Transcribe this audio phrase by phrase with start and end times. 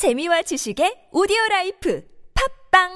[0.00, 2.02] 재미와 지식의 오디오 라이프
[2.70, 2.88] 팟빵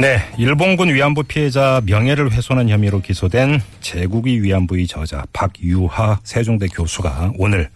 [0.00, 7.68] 네, 일본군 위안부 피해자 명예를 훼손한 혐의로 기소된 제국의 위안부의 저자 박유하 세종대 교수가 오늘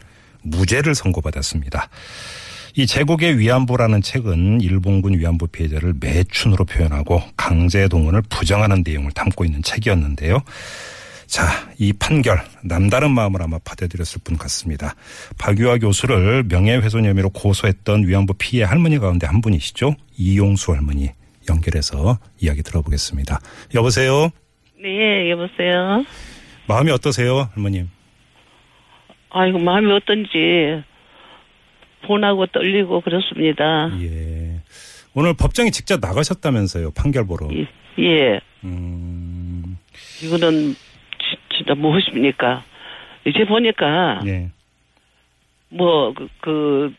[0.42, 1.88] 무죄를 선고받았습니다.
[2.76, 9.64] 이 제국의 위안부라는 책은 일본군 위안부 피해자를 매춘으로 표현하고 강제 동원을 부정하는 내용을 담고 있는
[9.64, 10.44] 책이었는데요.
[11.33, 11.44] 자,
[11.78, 14.94] 이 판결 남다른 마음을 아마 받아들였을 분 같습니다.
[15.38, 19.96] 박유하 교수를 명예훼손 혐의로 고소했던 위안부 피해 할머니 가운데 한 분이시죠.
[20.18, 21.08] 이용수 할머니
[21.48, 23.41] 연결해서 이야기 들어보겠습니다.
[23.74, 24.28] 여보세요.
[24.78, 26.05] 네, 여보세요.
[26.68, 27.88] 마음이 어떠세요, 할머님?
[29.30, 30.84] 아이고, 마음이 어떤지,
[32.06, 33.91] 분하고 떨리고 그렇습니다.
[34.02, 34.60] 예.
[35.14, 37.48] 오늘 법정에 직접 나가셨다면서요, 판결 보러.
[37.55, 37.66] 예,
[38.05, 38.41] 예.
[38.64, 39.78] 음,
[40.22, 40.77] 이거는
[41.62, 42.64] 지- 진짜 무엇입니까?
[43.26, 44.50] 이제 보니까, 예.
[45.68, 46.94] 뭐, 그, 그,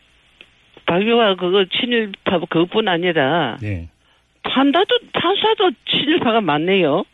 [0.86, 3.88] 박유가 그거 친일파 그것뿐 아니라, 예.
[4.42, 7.04] 판사도, 판사도 친일파가 많네요.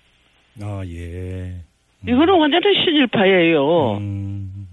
[0.62, 1.54] 아, 예.
[2.06, 3.98] 이거는 완전히 친일파예요.
[3.98, 4.66] 음.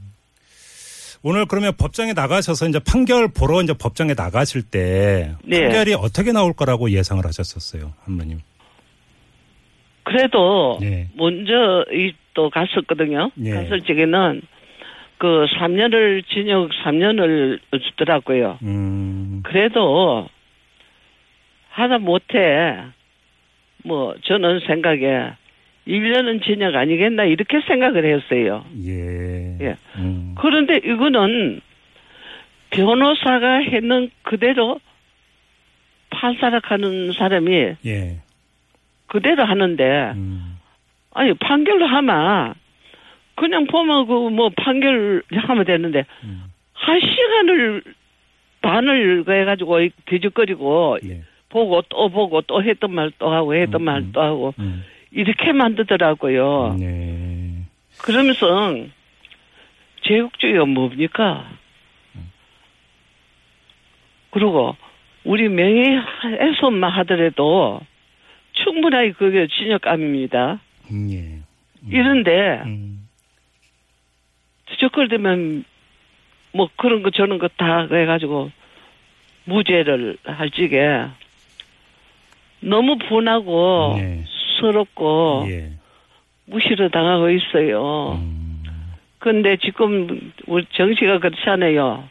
[1.23, 5.61] 오늘 그러면 법정에 나가셔서 이제 판결 보러 이제 법정에 나가실 때 네.
[5.61, 8.39] 판결이 어떻게 나올 거라고 예상을 하셨었어요, 할머님?
[10.03, 11.09] 그래도, 예.
[11.15, 13.31] 먼저, 이, 또 갔었거든요.
[13.43, 13.49] 예.
[13.49, 14.43] 갔을 적에는,
[15.17, 18.59] 그, 3년을, 징역 3년을 주더라고요.
[18.61, 19.41] 음.
[19.43, 20.29] 그래도
[21.71, 22.77] 하다 못해
[23.83, 25.31] 뭐 저는 생각에
[25.87, 28.65] 1년은 진역 아니겠나 이렇게 생각을 했어요.
[28.85, 29.57] 예.
[29.61, 29.75] 예.
[29.95, 30.35] 음.
[30.37, 31.61] 그런데 이거는
[32.71, 34.79] 변호사가 했는 그대로
[36.09, 38.17] 판사라 하는 사람이 예.
[39.07, 40.56] 그대로 하는데 음.
[41.17, 42.53] 아니 판결로 하면
[43.35, 46.43] 그냥 보면 그 뭐 판결 하면 되는데 음.
[46.73, 47.83] 한 시간을
[48.61, 51.21] 반을 해가지고 뒤적거리고 예.
[51.49, 54.11] 보고 또 보고 또 했던 말 또 하고 했던 음, 말 음.
[54.13, 54.83] 또 하고 음.
[55.11, 56.75] 이렇게 만들더라고요.
[56.79, 57.63] 네.
[58.03, 58.75] 그러면서
[60.03, 61.49] 제국주의가 뭡니까?
[64.29, 64.75] 그리고
[65.23, 67.79] 우리 명예훼손만 하더라도
[68.51, 70.59] 충분하게 그게 진역감입니다.
[70.91, 71.39] 음, 예.
[71.89, 73.07] 이런데 음.
[74.67, 75.63] 뒤적거리면
[76.53, 78.51] 뭐 그런 거 저런 거 다 해가지고
[79.45, 81.05] 무죄를 할 적에
[82.59, 84.23] 너무 분하고 네.
[84.59, 85.71] 서럽고 예.
[86.45, 88.13] 무시를 당하고 있어요.
[88.21, 88.63] 음.
[89.19, 92.07] 근데 지금 우리 정치가 그렇잖아요.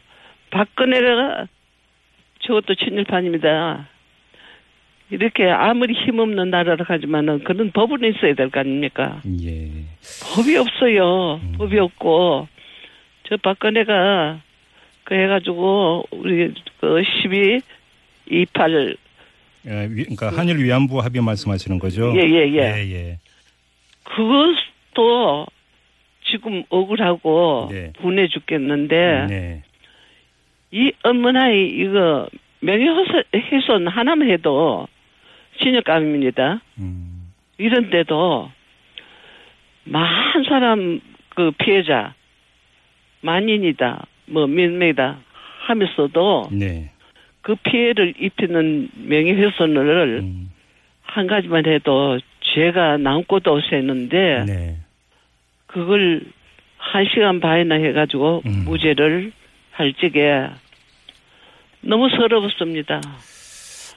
[0.51, 1.47] 박근혜가
[2.39, 3.87] 저것도 친일파입니다.
[5.09, 9.21] 이렇게 아무리 힘없는 나라라 하지만은 그런 법은 있어야 될 거 아닙니까?
[9.41, 9.69] 예.
[10.35, 11.35] 법이 없어요.
[11.43, 11.53] 음.
[11.57, 12.47] 법이 없고
[13.29, 14.41] 저 박근혜가
[15.05, 17.61] 그 해가지고 우리 그 12,
[18.29, 18.95] 28
[19.67, 22.13] 예, 위- 그러니까 한일 위안부 합의 말씀하시는 거죠?
[22.15, 22.57] 예, 예, 예.
[22.57, 23.19] 예, 예.
[24.03, 25.45] 그것도
[26.29, 27.93] 지금 억울하고 네.
[28.01, 29.63] 분해 죽겠는데 네.
[30.71, 32.27] 이 엄문아이 이거
[32.59, 34.87] 명예훼손 하나만 해도
[35.61, 36.61] 신역감입니다.
[36.79, 37.31] 음.
[37.57, 38.51] 이런데도
[39.85, 42.13] 많은 사람 그 피해자
[43.21, 45.17] 만인이다 뭐 몇 명이다
[45.67, 46.91] 하면서도 네.
[47.41, 50.51] 그 피해를 입히는 명예훼손을 음.
[51.01, 54.77] 한 가지만 해도 죄가 남고도 세는데 네.
[55.65, 56.21] 그걸
[56.77, 58.63] 한 시간 반이나 해가지고 음.
[58.65, 59.31] 무죄를
[59.71, 60.47] 할 적에
[61.81, 63.01] 너무 서러웠습니다.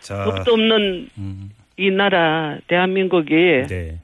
[0.00, 0.24] 자.
[0.24, 1.50] 법도 없는 음.
[1.76, 3.34] 이 나라 대한민국이
[3.68, 3.98] 네.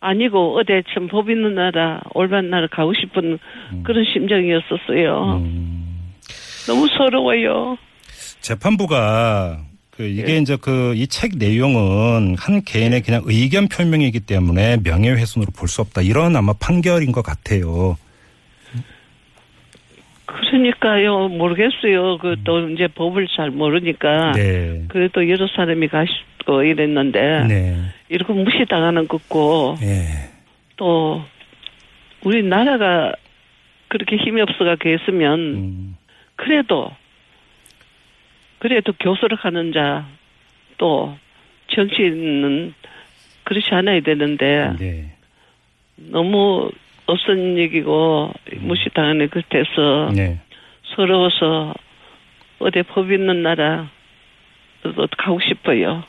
[0.00, 3.38] 아니고 어디 참법 있는 나라 올바른 나라 가고 싶은
[3.72, 3.82] 음.
[3.84, 5.36] 그런 심정이었었어요.
[5.38, 6.12] 음.
[6.66, 7.76] 너무 서러워요.
[8.40, 9.60] 재판부가
[9.90, 10.38] 그 이게 예.
[10.38, 16.02] 이제 그 이 책 내용은 한 개인의 그냥 의견 표명이기 때문에 명예훼손으로 볼 수 없다
[16.02, 17.96] 이런 아마 판결인 것 같아요.
[20.26, 22.18] 그러니까요 모르겠어요.
[22.18, 24.84] 그 또 이제 법을 잘 모르니까 네.
[24.88, 27.76] 그래도 여러 사람이 가시고 이랬는데 네.
[28.08, 30.30] 이렇게 무시당하는 것고 예.
[30.76, 31.22] 또
[32.24, 33.12] 우리 나라가
[33.88, 35.96] 그렇게 힘이 없어가 했으면 음.
[36.36, 36.90] 그래도
[38.58, 40.06] 그래도 교수를 하는 자
[40.78, 41.16] 또
[41.68, 42.74] 정치인은
[43.44, 45.10] 그렇지 않아야 되는데 네.
[45.96, 46.70] 너무
[47.06, 50.40] 없은 얘기고 무시당하는 것 같아서 네.
[50.94, 51.74] 서러워서
[52.58, 53.90] 어디 법 있는 나라
[54.82, 56.04] 또 가고 싶어요.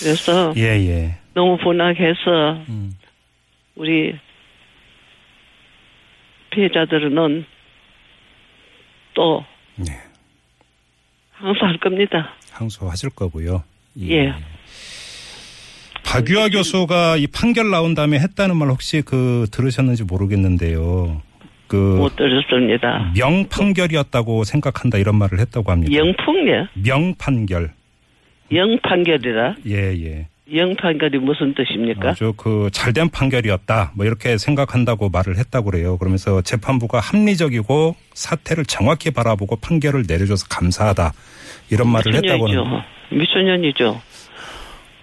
[0.00, 1.16] 그래서 예, 예.
[1.34, 2.92] 너무 분하게 해서 음.
[3.76, 4.16] 우리
[6.50, 7.44] 피해자들은
[9.14, 9.44] 또
[9.76, 9.86] 네.
[11.32, 12.34] 항소할 겁니다.
[12.52, 13.64] 항소하실 거고요.
[14.00, 14.32] 예.
[16.10, 21.22] 박유아 교수가 이 판결 나온 다음에 했다는 말 혹시 그 들으셨는지 모르겠는데요.
[21.68, 23.12] 그못 들었습니다.
[23.16, 25.94] 명판결이었다고 생각한다 이런 말을 했다고 합니다.
[25.94, 26.66] 영풍이요?
[26.74, 27.70] 명판결.
[28.52, 29.54] 영판결이라?
[29.68, 30.26] 예, 예.
[30.52, 32.10] 영판결이 무슨 뜻입니까?
[32.10, 33.92] 아주 그 잘된 판결이었다.
[33.94, 35.96] 뭐 이렇게 생각한다고 말을 했다고 그래요.
[35.96, 41.12] 그러면서 재판부가 합리적이고 사태를 정확히 바라보고 판결을 내려줘서 감사하다.
[41.70, 42.56] 이런 말을 했다고는.
[42.56, 42.82] 미천년이죠.
[43.12, 44.02] 미천년이죠.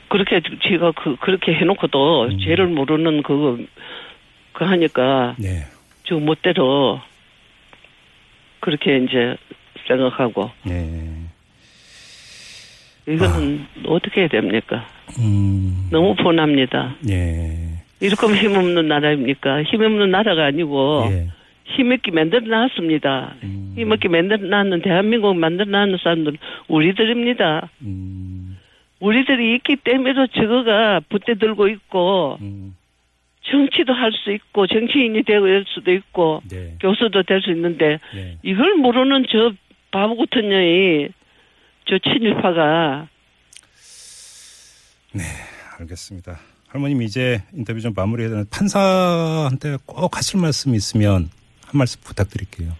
[0.09, 2.39] 그렇게 제가 그 그렇게 해놓고도 음.
[2.39, 3.57] 죄를 모르는 그거
[4.53, 5.63] 그 하니까 네.
[6.03, 6.99] 저 멋대로
[8.59, 9.35] 그렇게 이제
[9.87, 11.27] 생각하고 네.
[13.07, 13.83] 이거는 아.
[13.87, 14.85] 어떻게 해야 됩니까?
[15.19, 15.87] 음.
[15.91, 16.95] 너무 분합니다.
[17.09, 17.77] 예.
[17.99, 19.63] 이렇게 힘없는 나라입니까?
[19.63, 21.27] 힘없는 나라가 아니고 예.
[21.65, 23.35] 힘있게 만들어 놨습니다.
[23.43, 23.73] 음.
[23.77, 26.37] 힘있게 만들어 놨는 대한민국 만들어 놨는 사람들은
[26.67, 27.69] 우리들입니다.
[27.81, 28.26] 음.
[28.99, 32.75] 우리들이 있기 때문에 저거가 붙대 들고 있고 음.
[33.43, 36.75] 정치도 할 수 있고 정치인이 될 수도 있고 네.
[36.81, 38.37] 교수도 될 수 있는데 네.
[38.43, 39.53] 이걸 모르는 저
[39.91, 41.07] 바보 같은 년이
[41.85, 43.07] 저 친일파가
[45.13, 45.23] 네,
[45.79, 46.37] 알겠습니다.
[46.67, 51.29] 할머님 이제 인터뷰 좀 마무리해야 되는 판사한테 꼭 하실 말씀 있으면
[51.65, 52.73] 한 말씀 부탁드릴게요.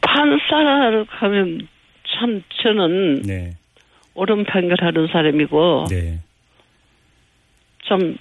[0.00, 1.68] 판사를 가면
[2.16, 3.56] 참 저는 네.
[4.14, 6.18] 옳은 판결하는 사람이고 네.
[7.84, 8.18] 좀또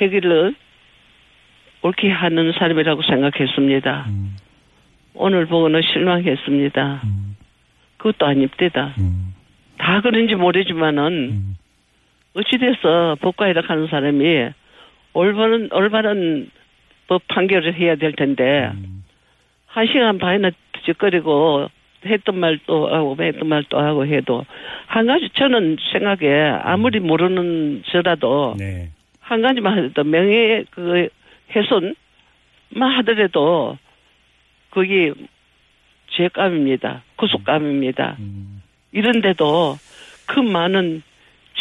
[0.00, 0.54] 회기를
[1.82, 4.06] 옳게 하는 사람이라고 생각했습니다.
[4.08, 4.36] 음,
[5.14, 7.00] 오늘 보고는 실망했습니다.
[7.04, 7.36] 음,
[7.98, 8.94] 그것도 아닙니다.
[8.98, 9.34] 음,
[9.78, 11.56] 다 그런지 모르지만은 음.
[12.34, 14.50] 어찌돼서 법과에다 하는 사람이
[15.12, 16.50] 올바른 올바른
[17.06, 19.04] 법 판결을 해야 될 텐데 음.
[19.66, 21.68] 한 시간 반이나 뒤적거리고
[22.06, 24.44] 했던 말 또 하고 했던 말 또 하고 해도
[24.86, 28.90] 한 가지 저는 생각에 아무리 모르는 저라도 네.
[29.20, 31.08] 한 가지만 하더라도 명예 그
[31.54, 33.78] 훼손만 하더라도
[34.70, 35.12] 그게
[36.10, 37.02] 죄감입니다.
[37.16, 38.16] 구속감입니다.
[38.20, 38.62] 음,
[38.92, 39.76] 이런데도
[40.26, 41.02] 그 많은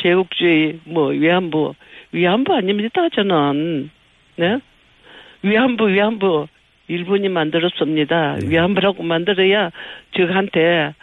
[0.02, 1.74] 제국주의 뭐 위안부
[2.12, 3.90] 위안부 아닙니다 저는
[4.36, 4.60] 네
[5.42, 6.48] 위안부 위안부
[6.88, 8.50] 일본이 만들었습니다 네.
[8.50, 9.72] 위안부라고 만들어야
[10.16, 10.94] 저한테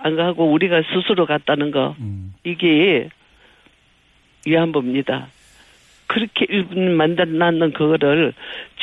[0.00, 2.34] 안 가고 우리가 스스로 갔다는 거 음.
[2.44, 3.08] 이게
[4.46, 5.28] 위안부입니다
[6.06, 8.32] 그렇게 일본 만들어놨는 그거를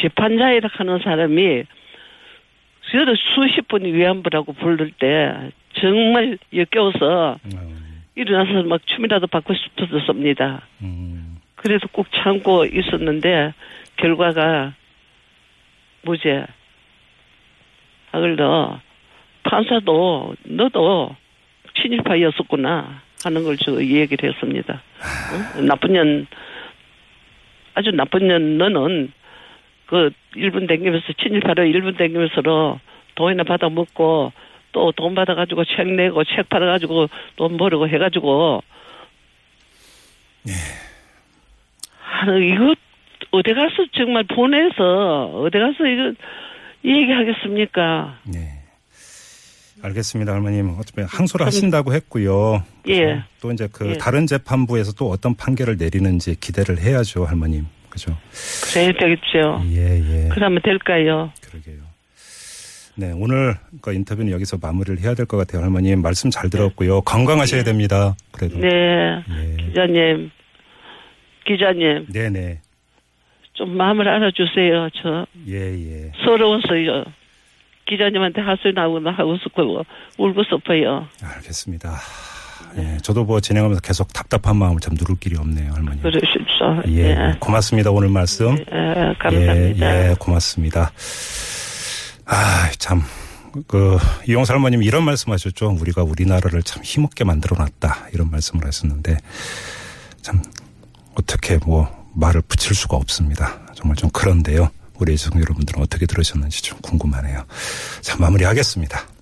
[0.02, 1.64] 재판자이라 하는 사람이
[2.92, 5.34] 저를 수십 번이 위안부라고 부를 때
[5.80, 10.62] 정말 역겨워서 음, 일어나서 막 춤이라도 받고 싶었습니다.
[10.84, 11.38] 음.
[11.56, 13.54] 그래도 꼭 참고 있었는데
[13.98, 14.74] 결과가
[16.04, 16.46] 무죄.
[18.12, 18.80] 하글더
[19.44, 21.16] 판사도 너도
[21.76, 24.82] 친일파였었구나 하는 걸저 얘기를 했습니다.
[25.56, 25.62] 어?
[25.62, 26.28] 나쁜 년
[27.74, 29.12] 아주 나쁜 년 너는
[29.88, 32.80] 그 일본 댕기면서 친일파로 일본 댕기면서로
[33.16, 34.32] 돈이나 받아 먹고
[34.72, 38.62] 또 돈 받아 가지고 책 내고 책 팔아 가지고 돈 벌고 해 가지고
[42.06, 42.74] 아, 이거
[43.34, 46.14] 어디 가서 정말 보내서 어디 가서 이거
[46.86, 48.20] 얘기하겠습니까?
[48.32, 48.60] 네.
[49.82, 50.70] 알겠습니다, 할머님.
[50.80, 52.64] 어차피 항소를 하신다고 했고요.
[52.90, 53.24] 예.
[53.42, 53.98] 또 이제 그 예.
[53.98, 57.66] 다른 재판부에서 또 어떤 판결을 내리는지 기대를 해야죠, 할머님.
[57.90, 58.16] 그죠?
[58.72, 59.62] 그래야 되겠죠.
[59.72, 60.30] 예, 예.
[60.32, 61.32] 그러면 될까요?
[61.42, 61.82] 그러게요.
[62.96, 66.02] 네, 오늘 그 인터뷰는 여기서 마무리를 해야 될 것 같아요, 할머님.
[66.04, 67.02] 말씀 잘 들었고요.
[67.02, 68.16] 건강하셔야 됩니다.
[68.32, 68.60] 그래도.
[68.60, 69.58] 네, 예.
[69.66, 70.30] 기자님,
[71.46, 72.62] 기자님, 네, 네.
[73.54, 74.90] 좀 마음을 알아주세요.
[75.02, 76.12] 저 예, 예.
[76.26, 77.06] 서러워서요.
[77.86, 79.84] 기자님한테 하소연 하고 하고 싶고
[80.18, 81.08] 울고 싶어요.
[81.22, 81.96] 알겠습니다.
[82.78, 86.02] 예, 저도 뭐 진행하면서 계속 답답한 마음을 참 누를 길이 없네요, 할머님.
[86.02, 86.82] 그러십시오.
[86.88, 87.92] 예, 예, 고맙습니다.
[87.92, 88.58] 오늘 말씀.
[88.58, 89.56] 예, 감사합니다.
[89.86, 90.92] 예, 예, 고맙습니다.
[92.26, 93.02] 아, 참.
[93.68, 95.78] 그, 이용사 할머님 이런 말씀 하셨죠.
[95.80, 98.08] 우리가 우리나라를 참 힘없게 만들어 놨다.
[98.12, 99.18] 이런 말씀을 하셨는데,
[100.22, 100.42] 참,
[101.16, 103.60] 어떻게 뭐, 말을 붙일 수가 없습니다.
[103.76, 104.70] 정말 좀 그런데요.
[105.00, 107.46] 우리 애청 여러분들은 어떻게 들으셨는지 좀 궁금하네요.
[108.02, 109.13] 자, 마무리하겠습니다.